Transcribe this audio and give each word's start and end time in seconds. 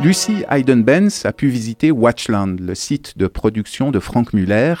Lucy 0.00 0.44
Hayden-Benz 0.48 1.26
a 1.26 1.32
pu 1.32 1.48
visiter 1.48 1.90
Watchland, 1.90 2.60
le 2.60 2.74
site 2.76 3.18
de 3.18 3.26
production 3.26 3.90
de 3.90 3.98
Frank 3.98 4.32
Muller, 4.32 4.74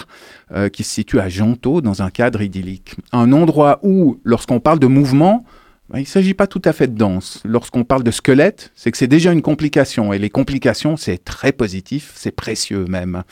euh, 0.52 0.68
qui 0.68 0.84
se 0.84 0.94
situe 0.94 1.18
à 1.18 1.28
Jonto 1.28 1.80
dans 1.80 2.02
un 2.02 2.10
cadre 2.10 2.40
idyllique. 2.40 2.94
Un 3.12 3.32
endroit 3.32 3.80
où, 3.82 4.20
lorsqu'on 4.22 4.60
parle 4.60 4.78
de 4.78 4.86
mouvement, 4.86 5.44
il 5.94 6.00
ne 6.00 6.06
s'agit 6.06 6.34
pas 6.34 6.46
tout 6.46 6.60
à 6.66 6.74
fait 6.74 6.86
de 6.86 6.98
danse. 6.98 7.40
Lorsqu'on 7.46 7.84
parle 7.84 8.02
de 8.02 8.10
squelette, 8.10 8.72
c'est 8.74 8.90
que 8.90 8.98
c'est 8.98 9.06
déjà 9.06 9.32
une 9.32 9.40
complication. 9.40 10.12
Et 10.12 10.18
les 10.18 10.28
complications, 10.28 10.98
c'est 10.98 11.24
très 11.24 11.50
positif, 11.50 12.12
c'est 12.14 12.30
précieux 12.30 12.84
même. 12.84 13.22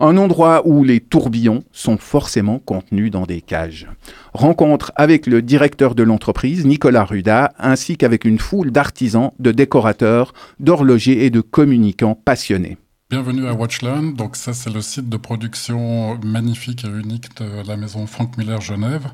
Un 0.00 0.16
endroit 0.16 0.66
où 0.66 0.82
les 0.82 1.00
tourbillons 1.00 1.62
sont 1.72 1.98
forcément 1.98 2.58
contenus 2.58 3.10
dans 3.10 3.26
des 3.26 3.42
cages. 3.42 3.86
Rencontre 4.32 4.92
avec 4.96 5.26
le 5.26 5.42
directeur 5.42 5.94
de 5.94 6.02
l'entreprise, 6.02 6.64
Nicolas 6.64 7.04
Ruda, 7.04 7.52
ainsi 7.58 7.98
qu'avec 7.98 8.24
une 8.24 8.38
foule 8.38 8.70
d'artisans, 8.70 9.32
de 9.38 9.52
décorateurs, 9.52 10.32
d'horlogers 10.58 11.26
et 11.26 11.30
de 11.30 11.42
communicants 11.42 12.18
passionnés. 12.24 12.78
Bienvenue 13.08 13.46
à 13.46 13.52
Watchland. 13.52 14.16
Donc 14.16 14.34
ça, 14.34 14.52
c'est 14.52 14.68
le 14.68 14.80
site 14.80 15.08
de 15.08 15.16
production 15.16 16.18
magnifique 16.24 16.84
et 16.84 16.88
unique 16.88 17.36
de 17.40 17.64
la 17.64 17.76
maison 17.76 18.04
Frank 18.08 18.36
Miller 18.36 18.60
Genève. 18.60 19.06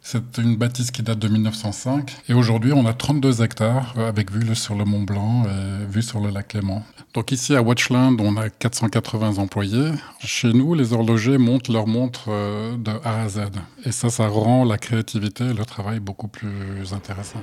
C'est 0.00 0.38
une 0.38 0.56
bâtisse 0.56 0.90
qui 0.90 1.02
date 1.02 1.18
de 1.18 1.28
1905. 1.28 2.10
Et 2.30 2.32
aujourd'hui, 2.32 2.72
on 2.72 2.86
a 2.86 2.94
32 2.94 3.42
hectares 3.42 3.92
euh, 3.98 4.08
avec 4.08 4.32
vue 4.32 4.54
sur 4.54 4.74
le 4.74 4.86
Mont 4.86 5.02
Blanc 5.02 5.44
et 5.44 5.84
vue 5.84 6.00
sur 6.00 6.20
le 6.20 6.30
lac 6.30 6.54
Léman. 6.54 6.82
Donc 7.12 7.32
ici 7.32 7.54
à 7.54 7.60
Watchland, 7.60 8.16
on 8.18 8.38
a 8.38 8.48
480 8.48 9.36
employés. 9.36 9.90
Chez 10.20 10.54
nous, 10.54 10.72
les 10.72 10.94
horlogers 10.94 11.36
montent 11.36 11.68
leurs 11.68 11.86
montres 11.86 12.28
euh, 12.28 12.78
de 12.78 12.92
A 13.04 13.24
à 13.24 13.28
Z. 13.28 13.40
Et 13.84 13.92
ça, 13.92 14.08
ça 14.08 14.26
rend 14.26 14.64
la 14.64 14.78
créativité 14.78 15.44
et 15.44 15.52
le 15.52 15.66
travail 15.66 16.00
beaucoup 16.00 16.28
plus 16.28 16.94
intéressant. 16.94 17.42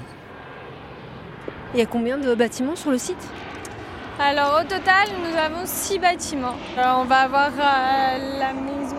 Il 1.75 1.79
y 1.79 1.83
a 1.83 1.85
combien 1.85 2.17
de 2.17 2.33
bâtiments 2.33 2.75
sur 2.75 2.89
le 2.89 2.97
site? 2.97 3.29
Alors 4.21 4.61
au 4.61 4.63
total, 4.63 5.07
nous 5.19 5.37
avons 5.37 5.65
six 5.65 5.99
bâtiments. 5.99 6.55
On 6.77 7.05
va 7.05 7.21
avoir 7.21 7.49
euh, 7.49 8.39
la 8.39 8.53
maison 8.53 8.97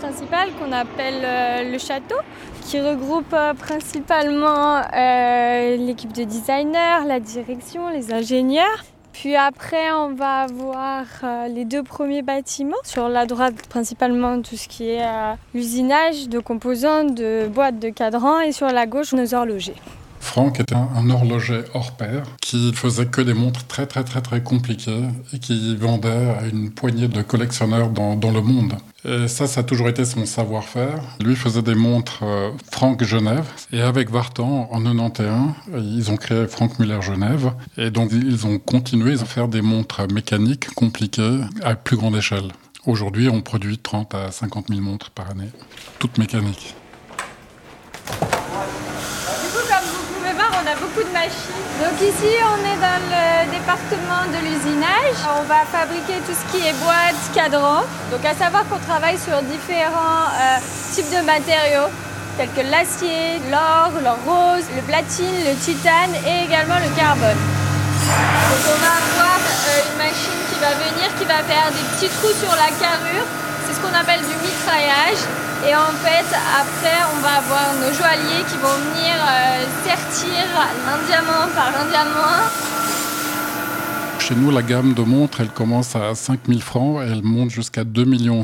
principale 0.00 0.48
qu'on 0.58 0.72
appelle 0.72 1.70
le 1.70 1.78
château, 1.78 2.16
qui 2.64 2.80
regroupe 2.80 3.32
euh, 3.32 3.52
principalement 3.54 4.76
euh, 4.76 5.76
l'équipe 5.76 6.12
de 6.12 6.24
designers, 6.24 7.06
la 7.06 7.20
direction, 7.20 7.90
les 7.90 8.12
ingénieurs. 8.12 8.84
Puis 9.12 9.36
après, 9.36 9.92
on 9.92 10.14
va 10.14 10.40
avoir 10.40 11.04
euh, 11.22 11.46
les 11.46 11.64
deux 11.64 11.82
premiers 11.82 12.22
bâtiments. 12.22 12.76
Sur 12.84 13.08
la 13.08 13.26
droite, 13.26 13.54
principalement 13.68 14.40
tout 14.42 14.56
ce 14.56 14.66
qui 14.66 14.90
est 14.90 15.06
l'usinage 15.54 16.28
de 16.28 16.38
composants, 16.40 17.04
de 17.04 17.46
boîtes, 17.46 17.78
de 17.78 17.90
cadrans. 17.90 18.40
Et 18.40 18.52
sur 18.52 18.66
la 18.66 18.86
gauche, 18.86 19.12
nos 19.12 19.34
horlogers. 19.34 19.76
Franck 20.24 20.58
était 20.58 20.74
un, 20.74 21.10
horloger 21.10 21.60
hors 21.74 21.92
pair 21.92 22.24
qui 22.40 22.72
faisait 22.72 23.06
que 23.06 23.20
des 23.20 23.34
montres 23.34 23.66
très 23.66 23.86
très 23.86 24.02
très 24.02 24.22
très 24.22 24.42
compliquées 24.42 25.04
et 25.32 25.38
qui 25.38 25.76
vendait 25.76 26.34
à 26.40 26.46
une 26.46 26.70
poignée 26.70 27.08
de 27.08 27.22
collectionneurs 27.22 27.90
dans, 27.90 28.16
dans 28.16 28.32
le 28.32 28.40
monde. 28.40 28.72
Et 29.04 29.28
ça, 29.28 29.46
ça 29.46 29.60
a 29.60 29.62
toujours 29.62 29.88
été 29.88 30.04
son 30.06 30.24
savoir-faire. 30.24 30.98
Lui 31.22 31.36
faisait 31.36 31.62
des 31.62 31.74
montres 31.74 32.22
euh, 32.22 32.50
Franck 32.72 33.04
Genève. 33.04 33.44
Et 33.70 33.82
avec 33.82 34.10
Vartan, 34.10 34.68
en 34.72 34.82
91, 34.82 35.52
ils 35.76 36.10
ont 36.10 36.16
créé 36.16 36.46
Franck 36.46 36.78
Muller 36.78 37.02
Genève. 37.02 37.52
Et 37.76 37.90
donc, 37.90 38.10
ils 38.12 38.46
ont 38.46 38.58
continué 38.58 39.12
à 39.12 39.24
faire 39.26 39.48
des 39.48 39.60
montres 39.60 40.10
mécaniques 40.10 40.72
compliquées 40.74 41.40
à 41.62 41.74
plus 41.74 41.98
grande 41.98 42.16
échelle. 42.16 42.48
Aujourd'hui, 42.86 43.28
on 43.28 43.42
produit 43.42 43.78
30 43.78 44.14
à 44.14 44.30
50 44.30 44.68
000 44.68 44.80
montres 44.80 45.10
par 45.10 45.30
année, 45.30 45.50
toutes 45.98 46.16
mécaniques. 46.16 46.74
De 51.02 51.10
machines. 51.10 51.66
Donc 51.82 51.96
ici, 51.98 52.30
on 52.46 52.60
est 52.62 52.78
dans 52.78 53.00
le 53.10 53.50
département 53.50 54.22
de 54.30 54.38
l'usinage. 54.46 55.18
On 55.38 55.42
va 55.44 55.66
fabriquer 55.66 56.22
tout 56.26 56.34
ce 56.34 56.44
qui 56.52 56.62
est 56.66 56.76
boîte, 56.84 57.18
cadran. 57.34 57.82
Donc 58.12 58.22
à 58.24 58.34
savoir 58.34 58.62
qu'on 58.68 58.78
travaille 58.78 59.18
sur 59.18 59.40
différents 59.42 60.30
euh, 60.30 60.58
types 60.94 61.10
de 61.10 61.24
matériaux 61.26 61.90
tels 62.36 62.50
que 62.50 62.62
l'acier, 62.70 63.38
l'or, 63.50 63.90
l'or 64.02 64.18
rose, 64.26 64.66
le 64.74 64.82
platine, 64.82 65.38
le 65.46 65.54
titane 65.58 66.14
et 66.26 66.46
également 66.46 66.78
le 66.78 66.90
carbone. 66.94 67.38
Donc 67.38 68.62
on 68.70 68.78
va 68.78 68.94
avoir 69.02 69.38
euh, 69.38 69.86
une 69.90 69.98
machine 69.98 70.40
qui 70.50 70.56
va 70.62 70.72
venir, 70.78 71.06
qui 71.18 71.24
va 71.24 71.42
faire 71.42 71.70
des 71.74 71.84
petits 71.94 72.12
trous 72.18 72.34
sur 72.38 72.54
la 72.54 72.70
carrure. 72.78 73.26
C'est 73.66 73.74
ce 73.74 73.80
qu'on 73.80 73.94
appelle 73.94 74.22
du 74.22 74.34
mitraillage. 74.42 75.22
Et 75.66 75.74
en 75.74 75.92
fait, 76.04 76.28
après, 76.60 76.98
on 77.14 77.20
va 77.20 77.38
avoir 77.38 77.72
nos 77.80 77.92
joailliers 77.92 78.44
qui 78.48 78.56
vont 78.58 78.76
venir 78.92 79.14
euh, 79.16 79.64
sertir 79.84 80.44
un 80.86 80.98
diamant 81.06 81.48
par 81.54 81.68
un 81.68 81.86
diamant. 81.86 82.63
Chez 84.26 84.34
nous, 84.34 84.50
la 84.50 84.62
gamme 84.62 84.94
de 84.94 85.02
montres, 85.02 85.42
elle 85.42 85.50
commence 85.50 85.94
à 85.96 86.14
5000 86.14 86.62
francs 86.62 87.02
et 87.02 87.10
elle 87.10 87.22
monte 87.22 87.50
jusqu'à 87.50 87.84
2,5 87.84 88.06
millions 88.06 88.42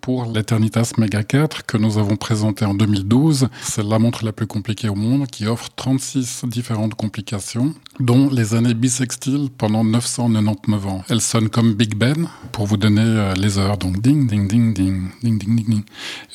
pour 0.00 0.24
l'Eternitas 0.24 0.92
Mega 0.96 1.22
4 1.22 1.66
que 1.66 1.76
nous 1.76 1.98
avons 1.98 2.16
présenté 2.16 2.64
en 2.64 2.72
2012. 2.72 3.50
C'est 3.60 3.82
la 3.82 3.98
montre 3.98 4.24
la 4.24 4.32
plus 4.32 4.46
compliquée 4.46 4.88
au 4.88 4.94
monde 4.94 5.26
qui 5.26 5.46
offre 5.46 5.68
36 5.76 6.46
différentes 6.46 6.94
complications, 6.94 7.74
dont 8.00 8.30
les 8.30 8.54
années 8.54 8.72
bissextiles 8.72 9.50
pendant 9.58 9.84
999 9.84 10.86
ans. 10.86 11.04
Elle 11.10 11.20
sonne 11.20 11.50
comme 11.50 11.74
Big 11.74 11.94
Ben 11.94 12.26
pour 12.52 12.64
vous 12.64 12.78
donner 12.78 13.02
euh, 13.02 13.34
les 13.34 13.58
heures. 13.58 13.76
Donc 13.76 14.00
ding, 14.00 14.26
ding, 14.26 14.48
ding, 14.48 14.72
ding, 14.72 15.10
ding, 15.22 15.38
ding, 15.38 15.64
ding. 15.68 15.82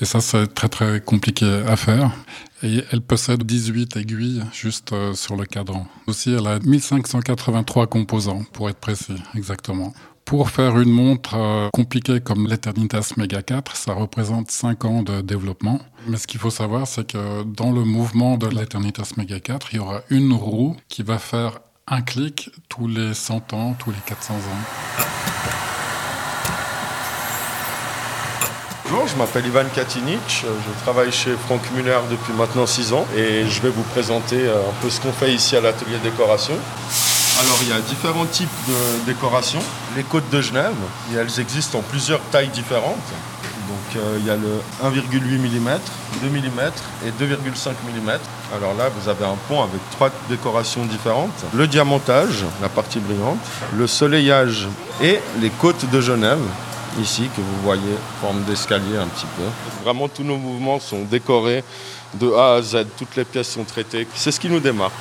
Et 0.01 0.05
ça, 0.05 0.21
c'est 0.21 0.53
très, 0.53 0.69
très 0.69 1.01
compliqué 1.01 1.63
à 1.67 1.75
faire. 1.77 2.11
Et 2.63 2.81
elle 2.91 3.01
possède 3.01 3.43
18 3.43 3.97
aiguilles 3.97 4.41
juste 4.53 4.93
euh, 4.93 5.13
sur 5.13 5.35
le 5.35 5.45
cadran. 5.45 5.85
Aussi, 6.07 6.31
elle 6.31 6.47
a 6.47 6.59
1583 6.59 7.87
composants, 7.87 8.43
pour 8.53 8.69
être 8.69 8.79
précis, 8.79 9.15
exactement. 9.35 9.93
Pour 10.23 10.49
faire 10.49 10.79
une 10.79 10.89
montre 10.91 11.35
euh, 11.35 11.67
compliquée 11.73 12.21
comme 12.21 12.47
l'Eternitas 12.47 13.13
Mega 13.17 13.41
4, 13.41 13.75
ça 13.75 13.93
représente 13.93 14.49
5 14.49 14.85
ans 14.85 15.03
de 15.03 15.19
développement. 15.19 15.81
Mais 16.07 16.15
ce 16.15 16.25
qu'il 16.25 16.39
faut 16.39 16.49
savoir, 16.49 16.87
c'est 16.87 17.11
que 17.11 17.43
dans 17.43 17.73
le 17.73 17.83
mouvement 17.83 18.37
de 18.37 18.47
l'Eternitas 18.47 19.11
Mega 19.17 19.41
4, 19.41 19.73
il 19.73 19.75
y 19.75 19.79
aura 19.79 20.01
une 20.09 20.31
roue 20.31 20.77
qui 20.87 21.03
va 21.03 21.19
faire 21.19 21.59
un 21.87 22.01
clic 22.01 22.49
tous 22.69 22.87
les 22.87 23.13
100 23.13 23.51
ans, 23.51 23.75
tous 23.77 23.91
les 23.91 23.97
400 24.05 24.35
ans. 24.35 25.72
Bonjour, 28.93 29.07
je 29.07 29.15
m'appelle 29.15 29.47
Ivan 29.47 29.65
Katinic, 29.73 30.45
je 30.45 30.83
travaille 30.83 31.11
chez 31.11 31.31
Frank 31.47 31.61
Muller 31.75 31.97
depuis 32.11 32.31
maintenant 32.33 32.67
6 32.67 32.93
ans 32.93 33.07
et 33.17 33.43
je 33.49 33.61
vais 33.61 33.69
vous 33.69 33.81
présenter 33.81 34.37
euh, 34.37 34.59
un 34.59 34.81
peu 34.83 34.89
ce 34.91 35.01
qu'on 35.01 35.11
fait 35.11 35.33
ici 35.33 35.55
à 35.55 35.61
l'atelier 35.61 35.97
décoration. 36.03 36.53
Alors 37.39 37.57
il 37.63 37.69
y 37.69 37.71
a 37.71 37.79
différents 37.79 38.27
types 38.27 38.49
de 38.67 39.05
décorations. 39.07 39.61
Les 39.95 40.03
côtes 40.03 40.29
de 40.29 40.41
Genève, 40.41 40.75
et 41.11 41.15
elles 41.15 41.39
existent 41.39 41.79
en 41.79 41.81
plusieurs 41.81 42.19
tailles 42.29 42.49
différentes. 42.49 43.09
Donc 43.67 43.95
euh, 43.95 44.17
il 44.19 44.27
y 44.27 44.29
a 44.29 44.35
le 44.35 44.61
1,8 44.83 45.39
mm, 45.39 45.79
2 46.21 46.29
mm 46.29 46.59
et 47.07 47.23
2,5 47.23 47.69
mm. 47.69 48.09
Alors 48.55 48.75
là, 48.75 48.89
vous 48.95 49.09
avez 49.09 49.25
un 49.25 49.37
pont 49.47 49.63
avec 49.63 49.81
trois 49.89 50.11
décorations 50.29 50.85
différentes. 50.85 51.45
Le 51.55 51.65
diamantage, 51.65 52.45
la 52.61 52.69
partie 52.69 52.99
brillante, 52.99 53.39
le 53.75 53.87
soleillage 53.87 54.67
et 55.01 55.19
les 55.41 55.49
côtes 55.49 55.89
de 55.89 55.99
Genève 55.99 56.37
ici 56.99 57.29
que 57.35 57.41
vous 57.41 57.61
voyez, 57.63 57.97
forme 58.21 58.43
d'escalier 58.43 58.97
un 58.97 59.07
petit 59.07 59.25
peu. 59.37 59.43
Vraiment 59.83 60.07
tous 60.07 60.23
nos 60.23 60.37
mouvements 60.37 60.79
sont 60.79 61.03
décorés 61.03 61.63
de 62.13 62.31
A 62.33 62.55
à 62.55 62.61
Z, 62.61 62.85
toutes 62.97 63.15
les 63.15 63.25
pièces 63.25 63.49
sont 63.49 63.63
traitées. 63.63 64.07
C'est 64.15 64.31
ce 64.31 64.39
qui 64.39 64.49
nous 64.49 64.59
démarque. 64.59 64.93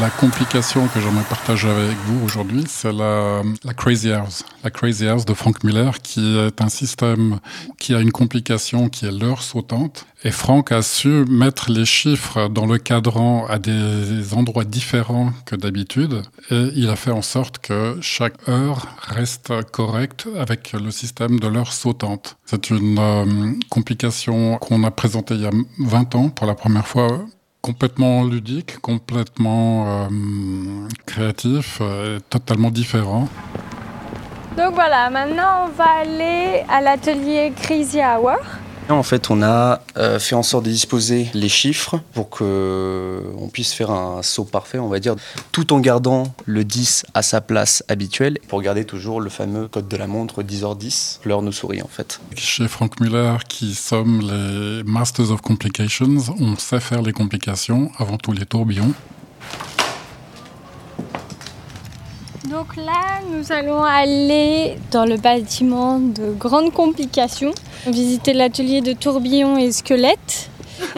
La 0.00 0.10
complication 0.10 0.86
que 0.88 1.00
j'aimerais 1.00 1.24
partager 1.28 1.68
avec 1.68 1.96
vous 2.06 2.24
aujourd'hui, 2.24 2.64
c'est 2.66 2.92
la, 2.92 3.42
la, 3.64 3.74
Crazy 3.74 4.10
House. 4.10 4.44
La 4.64 4.70
Crazy 4.70 5.06
House 5.06 5.24
de 5.24 5.34
Frank 5.34 5.62
Miller, 5.64 5.98
qui 6.00 6.38
est 6.38 6.60
un 6.62 6.68
système 6.68 7.38
qui 7.78 7.94
a 7.94 8.00
une 8.00 8.12
complication 8.12 8.88
qui 8.88 9.06
est 9.06 9.10
l'heure 9.10 9.42
sautante. 9.42 10.06
Et 10.24 10.30
Frank 10.30 10.72
a 10.72 10.82
su 10.82 11.24
mettre 11.28 11.70
les 11.70 11.84
chiffres 11.84 12.48
dans 12.48 12.66
le 12.66 12.78
cadran 12.78 13.46
à 13.48 13.58
des 13.58 14.34
endroits 14.34 14.64
différents 14.64 15.32
que 15.44 15.56
d'habitude. 15.56 16.22
Et 16.50 16.70
il 16.74 16.88
a 16.88 16.96
fait 16.96 17.12
en 17.12 17.22
sorte 17.22 17.58
que 17.58 17.98
chaque 18.00 18.48
heure 18.48 18.86
reste 19.08 19.52
correcte 19.72 20.26
avec 20.38 20.72
le 20.72 20.90
système 20.90 21.38
de 21.38 21.48
l'heure 21.48 21.72
sautante. 21.72 22.38
C'est 22.46 22.70
une 22.70 22.98
euh, 22.98 23.52
complication 23.68 24.56
qu'on 24.58 24.84
a 24.84 24.90
présentée 24.90 25.34
il 25.34 25.42
y 25.42 25.46
a 25.46 25.50
20 25.78 26.14
ans 26.14 26.28
pour 26.30 26.46
la 26.46 26.54
première 26.54 26.86
fois 26.86 27.26
complètement 27.66 28.22
ludique, 28.22 28.78
complètement 28.80 30.04
euh, 30.04 30.08
créatif, 31.04 31.78
euh, 31.80 32.20
totalement 32.30 32.70
différent. 32.70 33.28
Donc 34.56 34.74
voilà, 34.74 35.10
maintenant 35.10 35.64
on 35.66 35.68
va 35.70 35.90
aller 36.02 36.62
à 36.68 36.80
l'atelier 36.80 37.52
Crazy 37.60 37.98
Hour. 37.98 38.38
En 38.88 39.02
fait, 39.02 39.30
on 39.30 39.42
a 39.42 39.80
euh, 39.96 40.20
fait 40.20 40.36
en 40.36 40.44
sorte 40.44 40.64
de 40.64 40.70
disposer 40.70 41.28
les 41.34 41.48
chiffres 41.48 42.00
pour 42.12 42.30
qu'on 42.30 43.50
puisse 43.52 43.72
faire 43.72 43.90
un 43.90 44.22
saut 44.22 44.44
parfait, 44.44 44.78
on 44.78 44.88
va 44.88 45.00
dire, 45.00 45.16
tout 45.50 45.72
en 45.72 45.80
gardant 45.80 46.34
le 46.44 46.62
10 46.62 47.06
à 47.12 47.22
sa 47.22 47.40
place 47.40 47.82
habituelle, 47.88 48.38
pour 48.48 48.62
garder 48.62 48.84
toujours 48.84 49.20
le 49.20 49.28
fameux 49.28 49.66
code 49.66 49.88
de 49.88 49.96
la 49.96 50.06
montre 50.06 50.42
10h10. 50.42 51.18
L'heure 51.24 51.42
nous 51.42 51.52
sourit 51.52 51.82
en 51.82 51.88
fait. 51.88 52.20
Chez 52.36 52.68
Frank 52.68 53.00
Muller, 53.00 53.34
qui 53.48 53.74
sommes 53.74 54.20
les 54.20 54.84
Masters 54.84 55.32
of 55.32 55.40
Complications, 55.40 56.18
on 56.38 56.56
sait 56.56 56.80
faire 56.80 57.02
les 57.02 57.12
complications 57.12 57.90
avant 57.98 58.18
tous 58.18 58.32
les 58.32 58.46
tourbillons. 58.46 58.94
Donc 62.50 62.76
là, 62.76 63.20
nous 63.32 63.50
allons 63.50 63.82
aller 63.82 64.76
dans 64.92 65.04
le 65.04 65.16
bâtiment 65.16 65.98
de 65.98 66.32
grande 66.38 66.72
complication, 66.72 67.52
visiter 67.86 68.34
l'atelier 68.34 68.82
de 68.82 68.92
tourbillons 68.92 69.56
et 69.56 69.72
squelettes. 69.72 70.48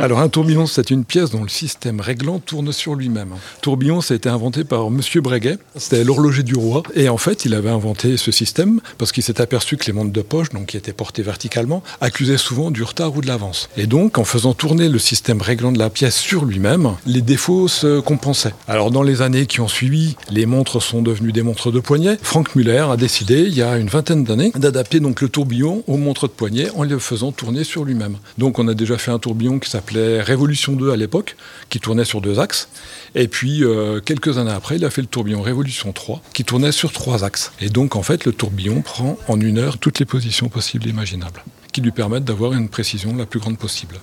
Alors 0.01 0.21
un 0.21 0.29
tourbillon, 0.29 0.67
c'est 0.67 0.93
une 0.93 1.05
pièce 1.05 1.31
dont 1.31 1.43
le 1.43 1.49
système 1.49 2.01
réglant 2.01 2.39
tourne 2.39 2.71
sur 2.71 2.95
lui-même. 2.95 3.35
Tourbillon, 3.63 4.01
ça 4.01 4.15
a 4.15 4.17
été 4.17 4.29
inventé 4.29 4.63
par 4.63 4.91
Monsieur 4.91 5.21
Breguet, 5.21 5.59
c'était 5.75 6.05
l'horloger 6.05 6.45
du 6.45 6.55
roi. 6.55 6.85
Et 6.95 7.09
en 7.09 7.17
fait, 7.17 7.45
il 7.45 7.53
avait 7.53 7.69
inventé 7.69 8.17
ce 8.17 8.31
système 8.31 8.81
parce 8.97 9.11
qu'il 9.11 9.25
s'est 9.25 9.41
aperçu 9.41 9.77
que 9.77 9.87
les 9.87 9.93
montres 9.93 10.13
de 10.13 10.23
poche, 10.23 10.51
donc 10.51 10.67
qui 10.67 10.77
étaient 10.77 10.93
portées 10.93 11.23
verticalement, 11.23 11.83
accusaient 12.01 12.39
souvent 12.39 12.71
du 12.71 12.85
retard 12.85 13.17
ou 13.17 13.23
de 13.23 13.27
l'avance. 13.27 13.69
Et 13.77 13.89
donc, 13.89 14.19
en 14.19 14.25
faisant 14.25 14.55
tourner 14.55 14.89
le 14.89 15.01
système 15.01 15.43
réglant 15.43 15.73
de 15.73 15.81
la 15.81 15.91
pièce 15.91 16.17
sur 16.17 16.45
lui-même, 16.45 16.93
les 17.05 17.21
défauts 17.21 17.67
se 17.67 17.99
compensaient. 17.99 18.55
Alors 18.69 18.93
dans 18.93 19.03
les 19.03 19.21
années 19.21 19.47
qui 19.47 19.61
ont 19.61 19.69
suivi, 19.69 20.17
les 20.31 20.47
montres 20.47 20.81
sont 20.81 21.03
devenues 21.03 21.33
des 21.33 21.43
montres 21.43 21.73
de 21.73 21.81
poignet. 21.81 22.19
Frank 22.23 22.55
Muller 22.55 22.87
a 22.89 22.97
décidé, 22.97 23.41
il 23.41 23.55
y 23.55 23.63
a 23.63 23.77
une 23.77 23.89
vingtaine 23.89 24.23
d'années, 24.23 24.53
d'adapter 24.55 25.01
donc 25.01 25.21
le 25.21 25.29
tourbillon 25.29 25.83
aux 25.89 25.97
montres 25.97 26.29
de 26.29 26.33
poignet 26.33 26.71
en 26.77 26.85
le 26.85 26.99
faisant 27.01 27.33
tourner 27.33 27.65
sur 27.65 27.85
lui-même. 27.85 28.19
Donc 28.39 28.61
on 28.61 28.69
a 28.69 28.75
déjà 28.75 28.97
fait 28.97 29.11
un 29.11 29.19
tourbillon 29.19 29.59
qui 29.59 29.69
s'appelait 29.89 30.21
Révolution 30.21 30.75
2 30.75 30.91
à 30.91 30.97
l'époque, 30.97 31.37
qui 31.71 31.81
tournait 31.81 32.05
sur 32.05 32.21
deux 32.21 32.39
axes. 32.39 32.69
Et 33.15 33.27
puis, 33.27 33.65
euh, 33.65 34.01
quelques 34.01 34.37
années 34.37 34.51
après, 34.51 34.77
il 34.77 34.85
a 34.85 34.91
fait 34.91 35.01
le 35.01 35.07
tourbillon 35.07 35.41
Révolution 35.41 35.93
3, 35.93 36.23
qui 36.35 36.45
tournait 36.45 36.73
sur 36.73 36.93
trois 36.93 37.25
axes. 37.25 37.53
Et 37.61 37.71
donc, 37.71 37.97
en 37.97 38.03
fait, 38.03 38.27
le 38.27 38.33
tourbillon 38.33 38.83
prend 38.83 39.19
en 39.29 39.41
une 39.41 39.59
heure 39.59 39.79
toutes 39.79 39.99
les 39.99 40.05
positions 40.05 40.49
possibles 40.49 40.87
et 40.87 40.91
imaginables, 40.91 41.43
qui 41.73 41.81
lui 41.81 41.91
permettent 41.91 42.25
d'avoir 42.25 42.53
une 42.53 42.69
précision 42.69 43.17
la 43.17 43.25
plus 43.25 43.41
grande 43.41 43.57
possible. 43.57 43.97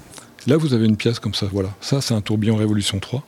Là, 0.47 0.57
vous 0.57 0.73
avez 0.73 0.85
une 0.85 0.97
pièce 0.97 1.19
comme 1.19 1.35
ça, 1.35 1.47
voilà. 1.51 1.69
Ça, 1.81 2.01
c'est 2.01 2.13
un 2.13 2.21
tourbillon 2.21 2.55
Révolution 2.55 2.99
3. 2.99 3.23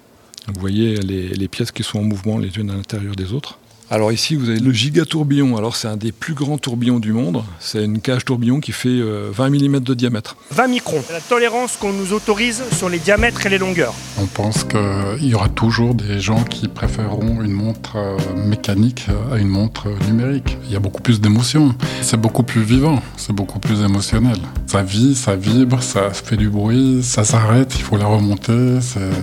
Vous 0.47 0.59
voyez 0.59 0.95
les, 0.95 1.27
les 1.29 1.47
pièces 1.47 1.71
qui 1.71 1.83
sont 1.83 1.99
en 1.99 2.03
mouvement 2.03 2.39
les 2.39 2.57
unes 2.57 2.71
à 2.71 2.75
l'intérieur 2.75 3.15
des 3.15 3.33
autres. 3.33 3.59
Alors 3.89 4.11
ici, 4.11 4.35
vous 4.35 4.49
avez 4.49 4.59
le 4.59 4.73
gigatourbillon. 4.73 5.55
Alors 5.55 5.77
c'est 5.77 5.87
un 5.87 5.95
des 5.95 6.11
plus 6.11 6.33
grands 6.33 6.57
tourbillons 6.57 6.99
du 6.99 7.13
monde. 7.13 7.43
C'est 7.61 7.85
une 7.85 8.01
cage 8.01 8.25
tourbillon 8.25 8.59
qui 8.59 8.73
fait 8.73 8.89
euh, 8.89 9.29
20 9.31 9.49
mm 9.49 9.79
de 9.79 9.93
diamètre. 9.93 10.35
20 10.51 10.67
microns, 10.67 11.01
la 11.09 11.21
tolérance 11.21 11.77
qu'on 11.77 11.93
nous 11.93 12.11
autorise 12.11 12.63
sur 12.73 12.89
les 12.89 12.99
diamètres 12.99 13.45
et 13.45 13.49
les 13.49 13.57
longueurs. 13.57 13.93
On 14.19 14.25
pense 14.25 14.65
qu'il 14.65 15.25
y 15.25 15.33
aura 15.33 15.47
toujours 15.47 15.95
des 15.95 16.19
gens 16.19 16.43
qui 16.43 16.67
préféreront 16.67 17.41
une 17.41 17.53
montre 17.53 17.95
euh, 17.95 18.17
mécanique 18.35 19.05
à 19.31 19.37
une 19.37 19.47
montre 19.47 19.87
numérique. 20.05 20.57
Il 20.65 20.71
y 20.73 20.75
a 20.75 20.79
beaucoup 20.79 21.01
plus 21.01 21.21
d'émotions. 21.21 21.73
C'est 22.01 22.19
beaucoup 22.19 22.43
plus 22.43 22.63
vivant, 22.63 23.01
c'est 23.15 23.33
beaucoup 23.33 23.59
plus 23.59 23.83
émotionnel. 23.83 24.37
Ça 24.65 24.83
vit, 24.83 25.15
ça 25.15 25.37
vibre, 25.37 25.81
ça 25.81 26.09
fait 26.09 26.35
du 26.35 26.49
bruit, 26.49 26.99
ça 27.03 27.23
s'arrête, 27.23 27.73
il 27.77 27.81
faut 27.83 27.95
la 27.95 28.07
remonter, 28.07 28.79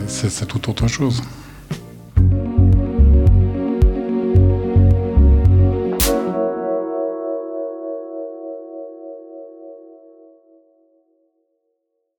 c'est 0.09 0.47
tout 0.47 0.71
autre 0.71 0.89
chose. 0.89 1.23